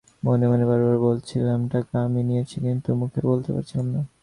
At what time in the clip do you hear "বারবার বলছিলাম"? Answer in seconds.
0.65-1.59